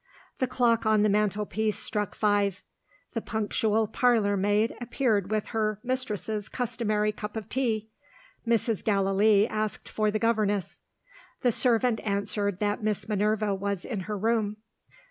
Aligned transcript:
The 0.39 0.47
clock 0.47 0.83
on 0.83 1.03
the 1.03 1.09
mantelpiece 1.09 1.77
struck 1.77 2.15
five; 2.15 2.63
the 3.13 3.21
punctual 3.21 3.85
parlour 3.87 4.35
maid 4.35 4.75
appeared 4.81 5.29
with 5.29 5.49
her 5.49 5.79
mistress's 5.83 6.49
customary 6.49 7.11
cup 7.11 7.37
of 7.37 7.47
tea. 7.49 7.91
Mrs. 8.47 8.83
Gallilee 8.83 9.47
asked 9.47 9.87
for 9.87 10.09
the 10.09 10.17
governess. 10.17 10.81
The 11.41 11.51
servant 11.51 11.99
answered 12.03 12.57
that 12.61 12.81
Miss 12.81 13.07
Minerva 13.07 13.53
was 13.53 13.85
in 13.85 13.99
her 14.09 14.17
room. 14.17 14.57